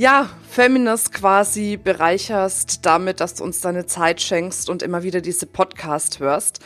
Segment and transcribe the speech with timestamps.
[0.00, 5.44] ja, Feminist quasi bereicherst damit, dass du uns deine Zeit schenkst und immer wieder diese
[5.44, 6.60] Podcast hörst.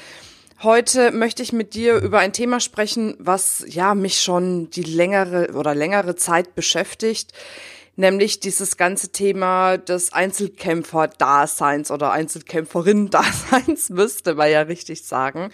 [0.63, 5.53] Heute möchte ich mit dir über ein Thema sprechen, was ja mich schon die längere
[5.55, 7.33] oder längere Zeit beschäftigt,
[7.97, 15.51] nämlich dieses ganze Thema des Einzelkämpfer-Daseins oder Einzelkämpferin-Daseins, müsste man ja richtig sagen.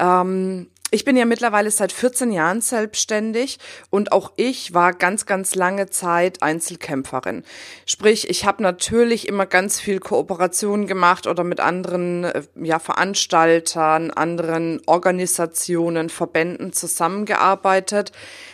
[0.00, 3.58] Ähm, ich bin ja mittlerweile seit 14 Jahren selbstständig
[3.90, 7.42] und auch ich war ganz, ganz lange Zeit Einzelkämpferin.
[7.84, 14.12] Sprich, ich habe natürlich immer ganz viel Kooperation gemacht oder mit anderen äh, ja, Veranstaltern,
[14.12, 18.12] anderen Organisationen, Verbänden zusammengearbeitet.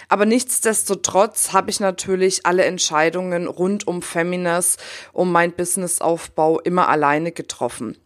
[0.09, 4.79] Aber nichtsdestotrotz habe ich natürlich alle Entscheidungen rund um Feminas,
[5.13, 7.99] um mein Businessaufbau immer alleine getroffen.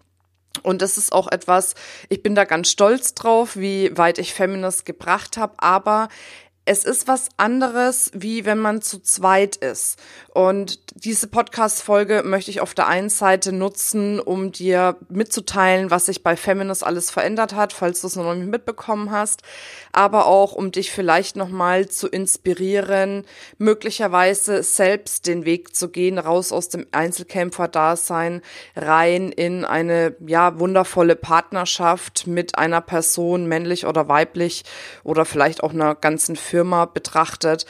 [0.62, 1.74] Und das ist auch etwas,
[2.08, 6.08] ich bin da ganz stolz drauf, wie weit ich Feminist gebracht habe, aber
[6.66, 9.98] es ist was anderes, wie wenn man zu zweit ist.
[10.32, 16.22] Und diese Podcast-Folge möchte ich auf der einen Seite nutzen, um dir mitzuteilen, was sich
[16.22, 19.42] bei Feminist alles verändert hat, falls du es noch nicht mitbekommen hast.
[19.92, 23.26] Aber auch, um dich vielleicht nochmal zu inspirieren,
[23.58, 28.40] möglicherweise selbst den Weg zu gehen, raus aus dem Einzelkämpfer-Dasein,
[28.74, 34.64] rein in eine, ja, wundervolle Partnerschaft mit einer Person, männlich oder weiblich,
[35.02, 37.66] oder vielleicht auch einer ganzen betrachtet,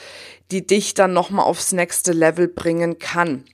[0.51, 3.45] die dich dann nochmal aufs nächste Level bringen kann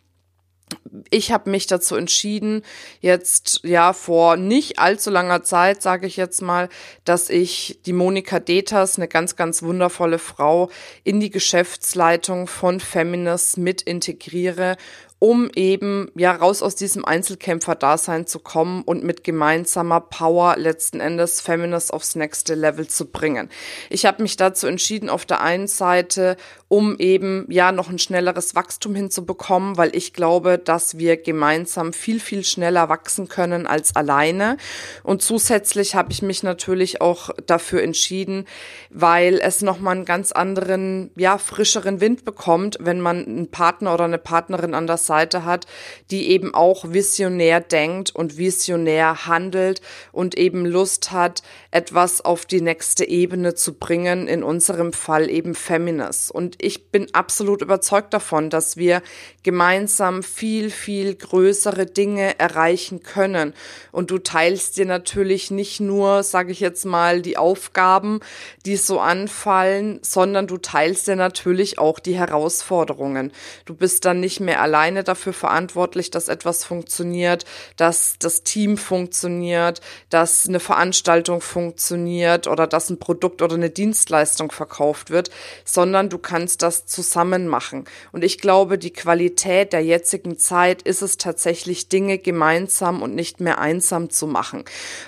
[1.10, 2.64] ich habe mich dazu entschieden,
[3.00, 6.70] jetzt ja vor nicht allzu langer Zeit, sage ich jetzt mal,
[7.06, 10.70] dass ich die Monika Deters, eine ganz, ganz wundervolle Frau,
[11.04, 14.78] in die Geschäftsleitung von Feminist mit integriere
[15.24, 21.42] um eben ja raus aus diesem Einzelkämpfer-Dasein zu kommen und mit gemeinsamer Power letzten Endes
[21.42, 23.48] Feminist aufs nächste Level zu bringen.
[23.92, 26.38] Ich habe mich dazu entschieden, auf der einen Seite,
[26.70, 32.20] um eben ja noch ein schnelleres Wachstum hinzubekommen, weil ich glaube, dass wir gemeinsam viel,
[32.20, 34.58] viel schneller wachsen können als alleine.
[35.04, 38.46] Und zusätzlich habe ich mich natürlich auch dafür entschieden,
[38.90, 44.06] weil es nochmal einen ganz anderen, ja, frischeren Wind bekommt, wenn man einen Partner oder
[44.06, 45.68] eine Partnerin an der Seite hat,
[46.10, 49.82] die eben auch visionär denkt und visionär handelt
[50.12, 55.56] und eben Lust hat, etwas auf die nächste Ebene zu bringen, in unserem Fall eben
[55.56, 56.32] Feminist.
[56.32, 59.02] Und ich bin absolut überzeugt davon, dass wir
[59.44, 63.54] gemeinsam viel, viel größere Dinge erreichen können.
[63.92, 68.20] Und du teilst dir natürlich nicht nur, sage ich jetzt mal, die Aufgaben,
[68.66, 73.32] die so anfallen, sondern du teilst dir natürlich auch die Herausforderungen.
[73.66, 77.46] Du bist dann nicht mehr alleine dafür verantwortlich, dass etwas funktioniert,
[77.78, 84.52] dass das Team funktioniert, dass eine Veranstaltung funktioniert oder dass ein Produkt oder eine Dienstleistung
[84.52, 85.30] verkauft wird,
[85.66, 87.86] sondern du kannst das zusammen machen.
[88.12, 93.40] Und ich glaube, die Qualität der jetzigen Zeit ist es tatsächlich, Dinge gemeinsam und nicht
[93.40, 94.64] mehr einsam zu machen.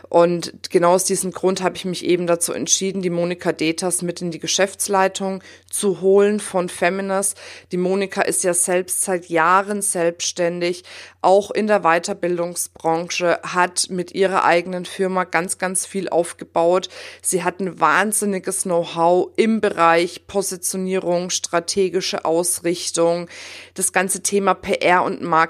[0.10, 4.22] Und genau aus diesem Grund habe ich mich eben dazu entschieden, die Monika Deters mit
[4.22, 7.36] in die Geschäftsleitung zu holen von Feminas.
[7.72, 10.84] Die Monika ist ja selbst seit Jahren selbstständig,
[11.22, 16.90] auch in der Weiterbildungsbranche, hat mit ihrer eigenen Firma ganz, ganz viel aufgebaut.
[17.22, 23.28] Sie hat ein wahnsinniges Know-how im Bereich Positionierung, strategische Ausrichtung,
[23.74, 25.43] das ganze Thema PR und Marketing,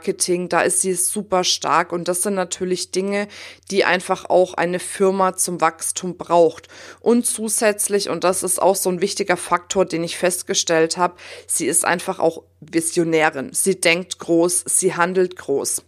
[0.50, 3.28] da ist sie super stark und das sind natürlich Dinge,
[3.72, 6.68] die einfach auch eine Firma zum Wachstum braucht.
[7.00, 11.16] Und zusätzlich, und das ist auch so ein wichtiger Faktor, den ich festgestellt habe,
[11.48, 13.52] sie ist einfach auch Visionärin.
[13.54, 15.84] Sie denkt groß, sie handelt groß.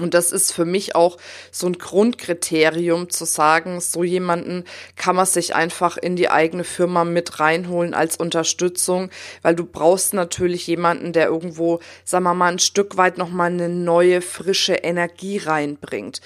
[0.00, 1.18] Und das ist für mich auch
[1.52, 4.64] so ein Grundkriterium zu sagen, so jemanden
[4.96, 9.10] kann man sich einfach in die eigene Firma mit reinholen als Unterstützung,
[9.42, 13.68] weil du brauchst natürlich jemanden, der irgendwo, sagen wir mal, ein Stück weit nochmal eine
[13.68, 16.20] neue, frische Energie reinbringt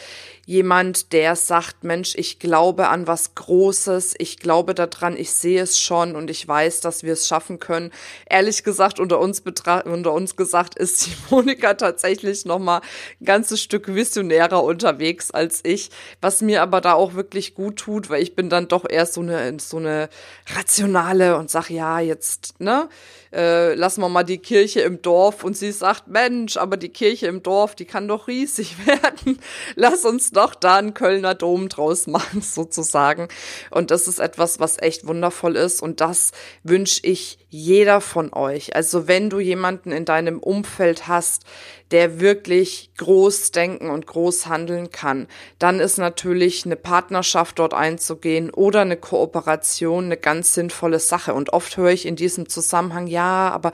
[0.49, 5.79] jemand, der sagt, Mensch, ich glaube an was Großes, ich glaube daran, ich sehe es
[5.79, 7.93] schon und ich weiß, dass wir es schaffen können.
[8.31, 12.81] Ehrlich gesagt, unter uns betracht, unter uns gesagt, ist die Monika tatsächlich noch mal
[13.21, 15.91] ein ganzes Stück visionärer unterwegs als ich,
[16.23, 19.21] was mir aber da auch wirklich gut tut, weil ich bin dann doch eher so
[19.21, 20.09] eine so eine
[20.57, 22.89] rationale und sag ja, jetzt, ne?
[23.33, 27.27] Äh, lassen wir mal die Kirche im Dorf und sie sagt, Mensch, aber die Kirche
[27.27, 29.39] im Dorf, die kann doch riesig werden.
[29.75, 33.29] Lass uns doch da einen Kölner Dom draus machen, sozusagen.
[33.71, 36.33] Und das ist etwas, was echt wundervoll ist und das
[36.63, 38.77] wünsche ich jeder von euch.
[38.77, 41.45] Also wenn du jemanden in deinem Umfeld hast,
[41.91, 45.27] der wirklich groß denken und groß handeln kann,
[45.59, 51.33] dann ist natürlich eine Partnerschaft dort einzugehen oder eine Kooperation eine ganz sinnvolle Sache.
[51.33, 53.73] Und oft höre ich in diesem Zusammenhang, ja, aber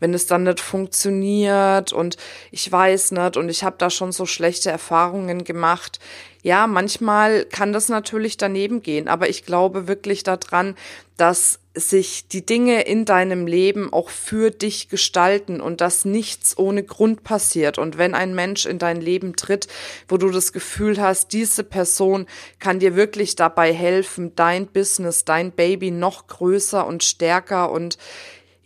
[0.00, 2.16] wenn es dann nicht funktioniert und
[2.50, 5.98] ich weiß nicht und ich habe da schon so schlechte Erfahrungen gemacht,
[6.42, 10.76] ja, manchmal kann das natürlich daneben gehen, aber ich glaube wirklich daran,
[11.16, 16.82] dass sich die Dinge in deinem Leben auch für dich gestalten und dass nichts ohne
[16.82, 17.78] Grund passiert.
[17.78, 19.66] Und wenn ein Mensch in dein Leben tritt,
[20.08, 22.26] wo du das Gefühl hast, diese Person
[22.60, 27.98] kann dir wirklich dabei helfen, dein Business, dein Baby noch größer und stärker und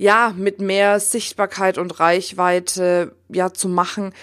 [0.01, 4.15] ja, mit mehr Sichtbarkeit und Reichweite ja zu machen,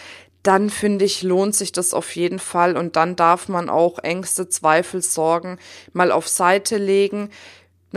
[0.42, 4.50] dann finde ich, lohnt sich das auf jeden Fall und dann darf man auch Ängste,
[4.50, 5.60] Zweifel, Sorgen
[5.94, 7.30] mal auf Seite legen.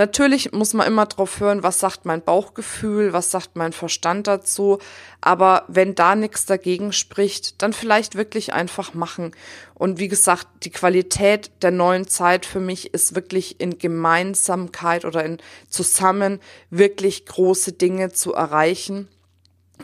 [0.01, 4.79] Natürlich muss man immer drauf hören, was sagt mein Bauchgefühl, was sagt mein Verstand dazu.
[5.21, 9.33] Aber wenn da nichts dagegen spricht, dann vielleicht wirklich einfach machen.
[9.75, 15.23] Und wie gesagt, die Qualität der neuen Zeit für mich ist wirklich in Gemeinsamkeit oder
[15.23, 15.37] in
[15.69, 19.07] zusammen wirklich große Dinge zu erreichen.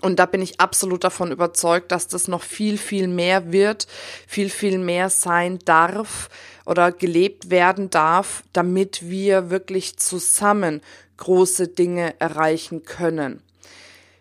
[0.01, 3.87] Und da bin ich absolut davon überzeugt, dass das noch viel, viel mehr wird,
[4.27, 6.31] viel, viel mehr sein darf
[6.67, 10.83] oder gelebt werden darf, damit wir wirklich zusammen
[11.17, 13.41] große Dinge erreichen können.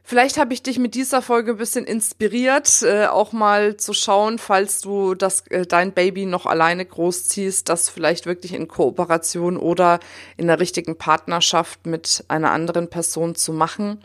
[0.07, 4.37] Vielleicht habe ich dich mit dieser Folge ein bisschen inspiriert, äh, auch mal zu schauen,
[4.37, 9.99] falls du das, äh, dein Baby noch alleine großziehst, das vielleicht wirklich in Kooperation oder
[10.37, 13.99] in der richtigen Partnerschaft mit einer anderen Person zu machen.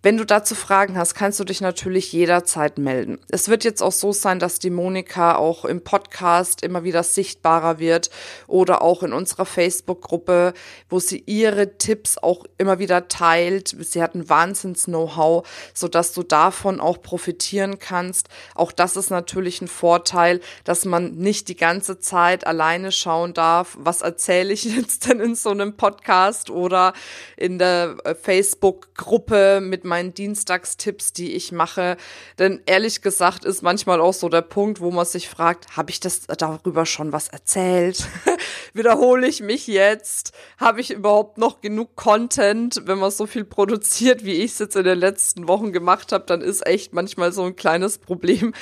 [0.00, 3.18] Wenn du dazu Fragen hast, kannst du dich natürlich jederzeit melden.
[3.30, 7.80] Es wird jetzt auch so sein, dass die Monika auch im Podcast immer wieder sichtbarer
[7.80, 8.08] wird
[8.46, 10.54] oder auch in unserer Facebook-Gruppe,
[10.88, 13.74] wo sie ihre Tipps auch immer wieder teilt.
[13.80, 18.28] Sie hat ein Wahnsinns-Know-how, sodass du davon auch profitieren kannst.
[18.54, 23.76] Auch das ist natürlich ein Vorteil, dass man nicht die ganze Zeit alleine schauen darf,
[23.80, 26.92] was erzähle ich jetzt denn in so einem Podcast oder
[27.36, 31.96] in der äh, Facebook-Gruppe mit meinen Dienstagstipps, die ich mache.
[32.38, 36.00] Denn ehrlich gesagt ist manchmal auch so der Punkt, wo man sich fragt, habe ich
[36.00, 38.06] das darüber schon was erzählt?
[38.74, 40.32] Wiederhole ich mich jetzt?
[40.58, 42.82] Habe ich überhaupt noch genug Content?
[42.84, 46.24] Wenn man so viel produziert, wie ich es jetzt in den letzten Wochen gemacht habe,
[46.26, 48.52] dann ist echt manchmal so ein kleines Problem,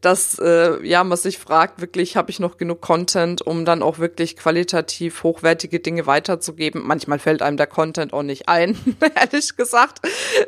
[0.00, 3.98] dass äh, ja man sich fragt, wirklich habe ich noch genug Content, um dann auch
[3.98, 6.82] wirklich qualitativ hochwertige Dinge weiterzugeben.
[6.84, 8.78] Manchmal fällt einem der Content auch nicht ein,
[9.14, 10.00] ehrlich gesagt,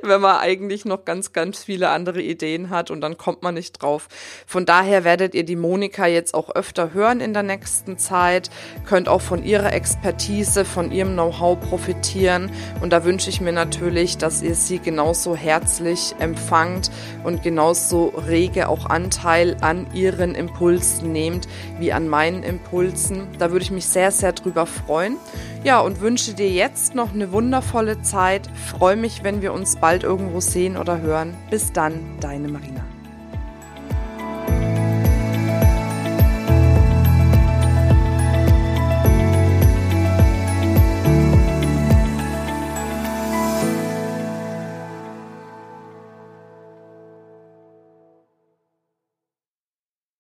[0.02, 3.83] wenn man eigentlich noch ganz, ganz viele andere Ideen hat und dann kommt man nicht
[3.83, 4.09] drauf.
[4.47, 8.51] Von daher werdet ihr die Monika jetzt auch öfter hören in der nächsten Zeit,
[8.87, 14.17] könnt auch von ihrer Expertise, von ihrem Know-how profitieren und da wünsche ich mir natürlich,
[14.17, 16.91] dass ihr sie genauso herzlich empfangt
[17.25, 21.49] und genauso rege auch Anteil an ihren Impulsen nehmt
[21.79, 23.27] wie an meinen Impulsen.
[23.39, 25.17] Da würde ich mich sehr, sehr drüber freuen.
[25.64, 28.50] Ja, und wünsche dir jetzt noch eine wundervolle Zeit.
[28.69, 31.35] Freue mich, wenn wir uns bald irgendwo sehen oder hören.
[31.50, 32.92] Bis dann, deine Marina.